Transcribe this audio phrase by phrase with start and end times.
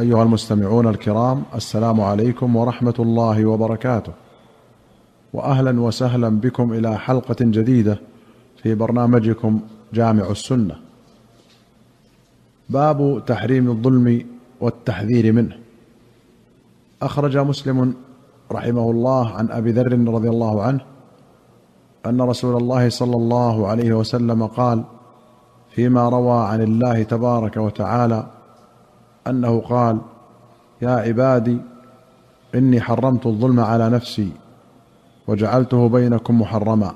[0.00, 4.12] أيها المستمعون الكرام السلام عليكم ورحمة الله وبركاته.
[5.32, 8.00] واهلا وسهلا بكم إلى حلقة جديدة
[8.62, 9.60] في برنامجكم
[9.92, 10.76] جامع السنة.
[12.68, 14.26] باب تحريم الظلم
[14.60, 15.56] والتحذير منه.
[17.02, 17.94] أخرج مسلم
[18.52, 20.80] رحمه الله عن أبي ذر رضي الله عنه
[22.06, 24.84] أن رسول الله صلى الله عليه وسلم قال
[25.70, 28.33] فيما روى عن الله تبارك وتعالى
[29.26, 29.98] أنه قال
[30.82, 31.58] يا عبادي
[32.54, 34.32] إني حرمت الظلم على نفسي
[35.28, 36.94] وجعلته بينكم محرما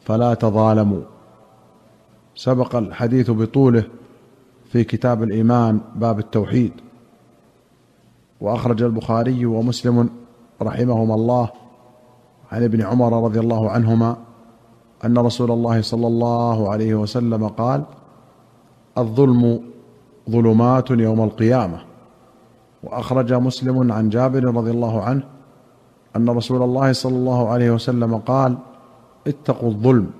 [0.00, 1.02] فلا تظالموا.
[2.34, 3.84] سبق الحديث بطوله
[4.72, 6.72] في كتاب الإيمان باب التوحيد.
[8.40, 10.10] وأخرج البخاري ومسلم
[10.62, 11.50] رحمهما الله
[12.52, 14.16] عن ابن عمر رضي الله عنهما
[15.04, 17.84] أن رسول الله صلى الله عليه وسلم قال
[18.98, 19.71] الظلم
[20.30, 21.78] ظلمات يوم القيامة.
[22.82, 25.22] وأخرج مسلم عن جابر رضي الله عنه
[26.16, 28.58] أن رسول الله صلى الله عليه وسلم قال
[29.26, 30.10] اتقوا الظلم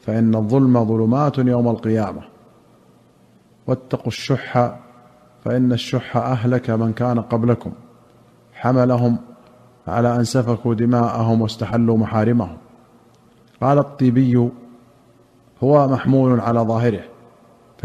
[0.00, 2.22] فإن الظلم ظلمات يوم القيامة.
[3.66, 4.78] واتقوا الشح
[5.44, 7.72] فإن الشح أهلك من كان قبلكم.
[8.52, 9.18] حملهم
[9.88, 12.56] على أن سفكوا دماءهم واستحلوا محارمهم.
[13.60, 14.50] قال الطيبي
[15.62, 17.15] هو محمول على ظاهره.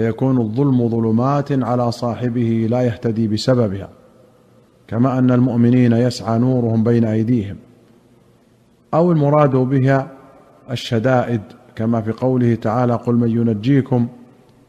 [0.02, 3.90] فيكون الظلم ظلمات على صاحبه لا يهتدي بسببها
[4.88, 7.56] كما أن المؤمنين يسعى نورهم بين أيديهم.
[8.94, 10.12] أو المراد بها
[10.72, 11.42] الشدائد
[11.76, 14.08] كما في قوله تعالى قل من ينجيكم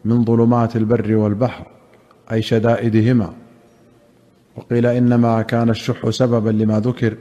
[0.04, 1.66] من ظلمات البر والبحر
[2.32, 3.32] أي شدائدهما.
[4.56, 7.16] وقيل إنما كان الشح سببا لما ذكر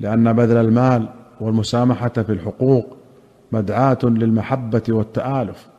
[0.00, 1.08] لأن بذل المال
[1.40, 2.96] والمسامحة في الحقوق
[3.52, 5.75] مدعاة للمحبة والتآلف.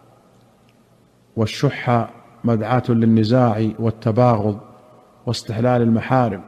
[1.38, 2.10] والشح
[2.44, 4.58] مدعاة للنزاع والتباغض
[5.26, 6.42] واستحلال المحارم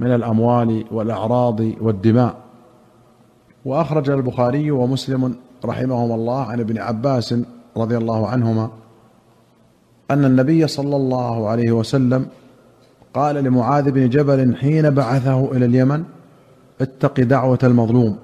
[0.00, 2.36] من الأموال والأعراض والدماء.
[3.64, 5.34] وأخرج البخاري ومسلم
[5.64, 7.34] رحمهما الله عن ابن عباس
[7.76, 8.70] رضي الله عنهما
[10.10, 12.26] أن النبي صلى الله عليه وسلم
[13.14, 16.04] قال لمعاذ بن جبل حين بعثه إلى اليمن
[16.80, 18.18] اتق دعوة المظلوم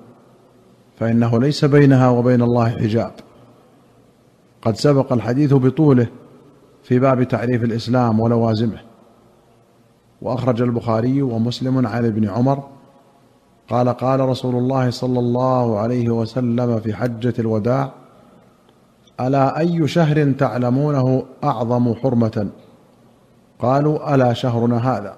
[0.99, 3.13] فإنه ليس بينها وبين الله حجاب.
[4.63, 6.07] قد سبق الحديث بطوله
[6.83, 8.81] في باب تعريف الإسلام ولوازمه.
[10.23, 12.65] وأخرج البخاري ومسلم عن ابن عمر
[13.71, 17.93] قال قال رسول الله صلى الله عليه وسلم في حجة الوداع
[19.21, 22.49] ألا أي شهر تعلمونه أعظم حرمة؟
[23.59, 25.17] قالوا ألا شهرنا هذا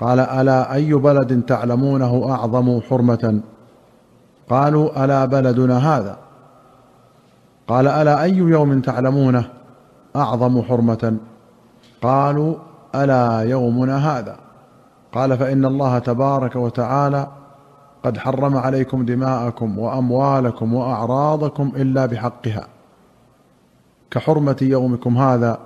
[0.00, 3.40] قال ألا أي بلد تعلمونه أعظم حرمة؟
[4.50, 6.18] قالوا ألا بلدنا هذا
[7.68, 9.48] قال ألا أي يوم تعلمونه
[10.16, 11.16] أعظم حرمة؟
[12.02, 12.54] قالوا
[12.94, 14.36] ألا يومنا هذا.
[15.12, 17.26] قال فإن الله تبارك وتعالى
[18.04, 22.66] قد حرم عليكم دماءكم وأموالكم وأعراضكم إلا بحقها.
[24.10, 25.58] كحرمة يومكم هذا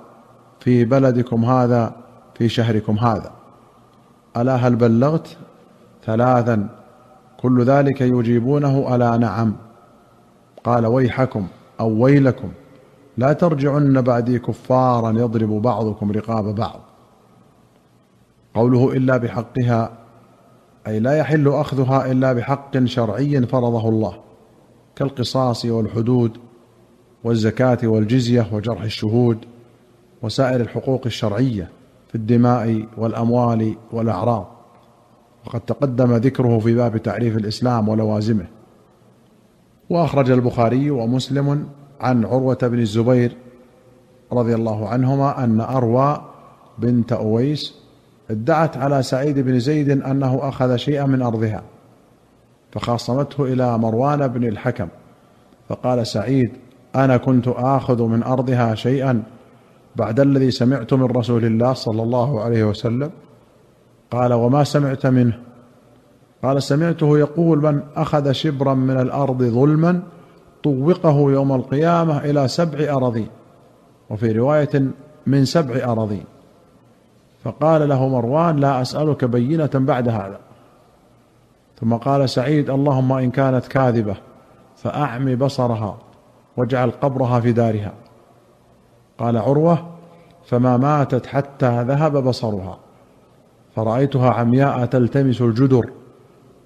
[0.61, 1.93] في بلدكم هذا
[2.35, 3.31] في شهركم هذا.
[4.37, 5.37] ألا هل بلغت
[6.07, 6.69] ثلاثا؟
[7.43, 9.53] كل ذلك يجيبونه ألا نعم.
[10.65, 11.47] قال ويحكم.
[11.81, 12.49] أو ويلكم
[13.17, 16.81] لا ترجعن بعدي كفارا يضرب بعضكم رقاب بعض.
[18.55, 19.93] قوله إلا بحقها
[20.87, 24.15] أي لا يحل أخذها إلا بحق شرعي فرضه الله
[24.97, 26.39] كالقصاص والحدود
[27.25, 29.39] والزكاة والجزية وجرح الشهود
[30.23, 31.69] وسائر الحقوق الشرعية
[32.09, 34.47] في الدماء والأموال والأعراض.
[35.47, 38.47] وقد تقدم ذكره في باب تعريف الإسلام ولوازمه.
[39.91, 41.67] وأخرج البخاري ومسلم
[42.01, 43.37] عن عروة بن الزبير
[44.33, 46.21] رضي الله عنهما أن أروى
[46.79, 47.75] بنت أويس
[48.31, 51.63] ادعت على سعيد بن زيد أنه أخذ شيئا من أرضها
[52.73, 54.89] فخاصمته إلى مروان بن الحكم
[55.69, 56.51] فقال سعيد
[56.97, 59.23] أنا كنت آخذ من أرضها شيئا
[59.97, 63.11] بعد الذي سمعت من رسول الله صلى الله عليه وسلم
[64.11, 65.50] قال وما سمعت منه؟
[66.43, 70.03] قال سمعته يقول من أخذ شبرا من الأرض ظلما
[70.63, 73.29] طوقه يوم القيامة إلى سبع أراضين
[74.11, 74.85] وفي رواية
[75.27, 76.25] من سبع أراضين.
[77.45, 80.39] فقال له مروان لا أسألك بينة بعد هذا.
[81.81, 84.17] ثم قال سعيد اللهم إن كانت كاذبة
[84.77, 85.99] فأعم بصرها
[86.57, 87.93] واجعل قبرها في دارها.
[89.19, 89.87] قال عروة
[90.47, 92.79] فما ماتت حتى ذهب بصرها
[93.77, 95.91] فرأيتها عمياء تلتمس الجدر.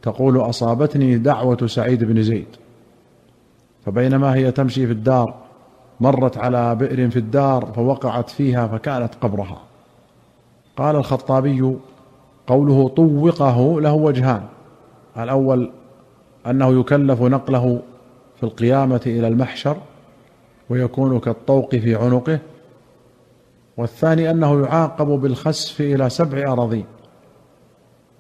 [0.04, 2.46] تقول أصابتني دعوة سعيد بن زيد.
[3.86, 5.34] فبينما هي تمشي في الدار
[6.00, 9.62] مرت على بئر في الدار فوقعت فيها فكانت قبرها.
[10.76, 11.76] قال الخطابي
[12.46, 14.42] قوله طوقه له وجهان.
[15.18, 15.70] الأول
[16.46, 17.82] أنه يكلف نقله
[18.36, 19.76] في القيامة إلى المحشر
[20.70, 22.38] ويكون كالطوق في عنقه
[23.76, 26.84] والثاني أنه يعاقب بالخسف إلى سبع أراضين.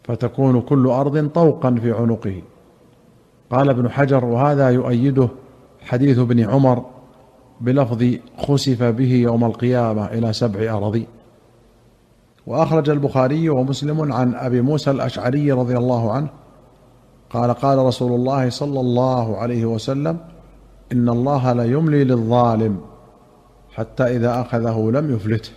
[0.04, 2.42] فتكون كل أرض طوقا في عنقه.
[3.50, 5.28] قال ابن حجر وهذا يؤيده
[5.80, 6.84] حديث ابن عمر
[7.60, 8.04] بلفظ
[8.38, 11.06] خسف به يوم القيامة إلى سبع اراضين
[12.46, 16.28] وأخرج البخاري ومسلم عن أبي موسى الأشعري رضي الله عنه
[17.30, 20.18] قال قال رسول الله صلى الله عليه وسلم
[20.92, 22.80] إن الله ليملي للظالم
[23.74, 25.50] حتى إذا أخذه لم يفلته.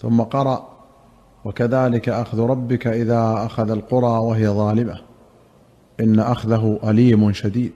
[0.00, 0.73] ثم قرأ
[1.44, 5.00] وكذلك أخذ ربك إذا أخذ القرى وهي ظالمة.
[6.00, 7.72] إن أخذه أليم شديد.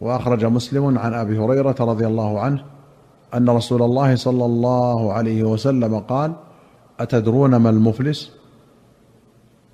[0.00, 2.64] وأخرج مسلم عن أبي هريرة رضي الله عنه
[3.34, 6.32] أن رسول الله صلى الله عليه وسلم قال
[7.00, 8.32] أتدرون ما المفلس؟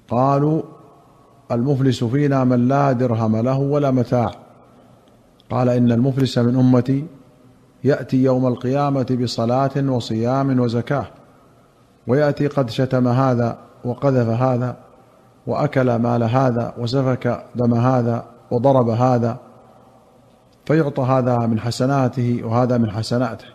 [0.08, 0.62] قالوا
[1.52, 4.30] المفلس فينا من لا درهم له ولا متاع.
[5.50, 7.06] قال إن المفلس من أمتي
[7.84, 11.06] يأتي يوم القيامة بصلاة وصيام وزكاة.
[12.08, 14.76] ويأتي قد شتم هذا وقذف هذا
[15.46, 19.36] وأكل مال هذا وسفك دم هذا وضرب هذا
[20.66, 23.46] فيعطى هذا من حسناته وهذا من حسناته.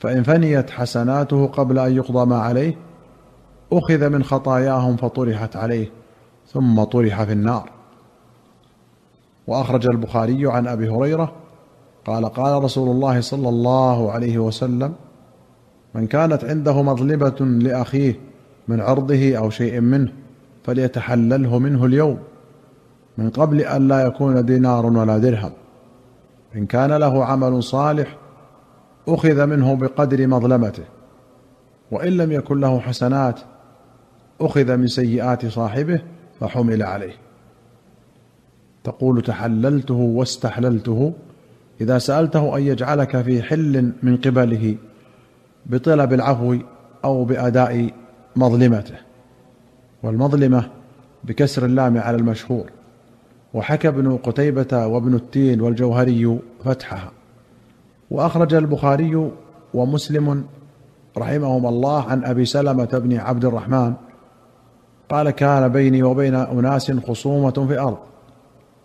[0.00, 2.78] فإن فنيت حسناته قبل أن يقضى ما عليه
[3.72, 5.90] أخذ من خطاياهم فطرحت عليه
[6.52, 7.70] ثم طرح في النار.
[9.46, 11.32] وأخرج البخاري عن أبي هريرة
[12.06, 14.94] قال قال رسول الله صلى الله عليه وسلم
[15.94, 18.14] من كانت عنده مظلمه لأخيه
[18.68, 20.12] من عرضه أو شيء منه
[20.64, 22.18] فليتحلله منه اليوم
[23.18, 25.52] من قبل أن لا يكون دينار ولا درهم.
[26.56, 28.16] إن كان له عمل صالح
[29.08, 30.84] أخذ منه بقدر مظلمته.
[31.90, 33.40] وإن لم يكن له حسنات
[34.40, 36.00] أخذ من سيئات صاحبه
[36.40, 37.14] فحمل عليه.
[38.84, 41.12] تقول تحللته واستحللته
[41.80, 44.76] إذا سألته أن يجعلك في حل من قبله
[45.66, 46.56] بطلب العفو
[47.04, 47.90] أو بأداء
[48.36, 48.96] مظلمته
[50.02, 50.70] والمظلمة
[51.24, 52.70] بكسر اللام على المشهور
[53.54, 57.10] وحكى ابن قتيبة وابن التين والجوهري فتحها.
[58.10, 59.30] وأخرج البخاري
[59.74, 60.44] ومسلم
[61.18, 63.94] رحمهما الله عن أبي سلمة بن عبد الرحمن
[65.10, 67.98] قال كان بيني وبين أناس خصومة في ارض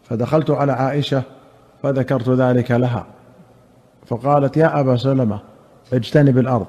[0.04, 1.24] فدخلت على عائشة
[1.84, 3.06] فذكرت ذلك لها
[4.06, 5.40] فقالت يا أبا سلمة
[5.94, 6.68] اجتنب الأرض.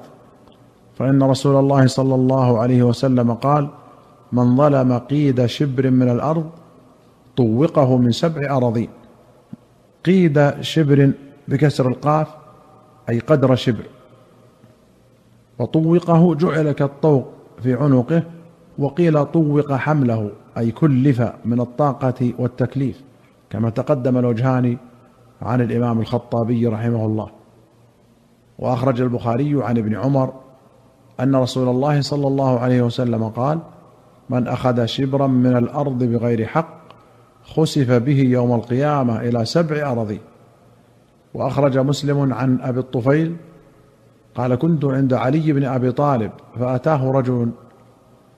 [0.95, 3.67] فإن رسول الله صلى الله عليه وسلم قال
[4.31, 6.49] من ظلم قيد شبر من الأرض
[7.37, 8.89] طوقه من سبع أراضين.
[10.05, 11.11] قيد شبر
[11.47, 12.27] بكسر القاف
[13.09, 13.83] أي قدر شبر.
[15.59, 17.27] وطوقه جعل كالطوق
[17.63, 18.23] في عنقه
[18.77, 23.01] وقيل طوق حمله أي كلف من الطاقة والتكليف
[23.49, 24.77] كما تقدم الوجهان
[25.41, 27.38] عن الإمام الخطابي رحمه الله.
[28.59, 30.33] وأخرج البخاري عن ابن عمر
[31.19, 33.59] أن رسول الله صلى الله عليه وسلم قال
[34.29, 36.79] من أخذ شبرا من الأرض بغير حق
[37.43, 40.19] خسف به يوم القيامة إلى سبع اراضين
[41.33, 43.35] وأخرج مسلم عن أبي الطفيل
[44.35, 47.51] قال كنت عند علي بن أبي طالب فأتاه رجل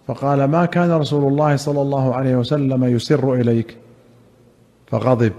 [0.07, 3.78] فقال ما كان رسول الله صلى الله عليه وسلم يسر إليك؟
[4.87, 5.33] فغضب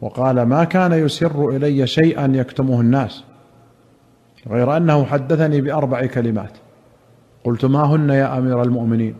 [0.00, 3.24] وقال ما كان يسر إلي شيئا يكتمه الناس
[4.50, 6.52] غير أنه حدثني بأربع كلمات.
[7.44, 9.14] قلت ما هن يا أمير المؤمنين؟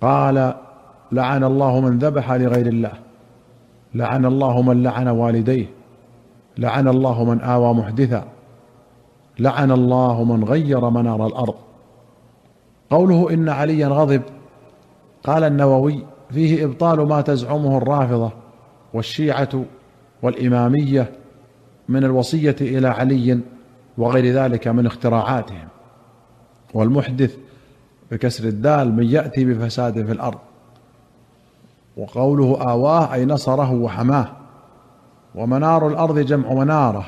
[0.00, 0.54] قال
[1.12, 2.92] لعن الله من ذبح لغير الله.
[3.94, 5.66] لعن الله من لعن والديه.
[6.58, 8.24] لعن الله من آوى محدثا.
[9.38, 11.54] لعن الله من غير منار الأرض.
[12.90, 14.22] قوله إن عليا غضب.
[15.24, 18.32] قال النووي فيه إبطال ما تزعمه الرافضة
[18.94, 19.64] والشيعة
[20.22, 21.12] والإمامية
[21.88, 23.40] من الوصية إلى علي
[23.98, 25.68] وغير ذلك من اختراعاتهم.
[26.74, 27.36] والمحدث
[28.10, 30.38] بكسر الدال من يأتي بفساد في الأرض.
[31.96, 34.28] وقوله آواه أي نصره وحماه.
[35.34, 37.06] ومنار الأرض جمع مناره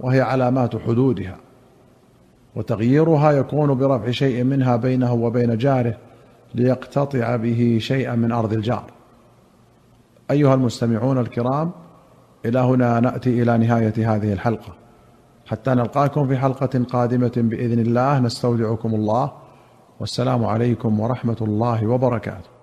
[0.00, 1.36] وهي علامات حدودها.
[2.56, 5.96] وتغييرها يكون برفع شيء منها بينه وبين جاره
[6.54, 8.84] ليقتطع به شيئا من أرض الجار.
[10.30, 11.70] أيها المستمعون الكرام
[12.44, 14.87] إلى هنا نأتي إلى نهاية هذه الحلقة.
[15.48, 18.18] حتى نلقاكم في حلقة قادمة بإذن الله.
[18.18, 19.32] نستودعكم الله.
[20.00, 22.57] والسلام عليكم ورحمة الله وبركاته.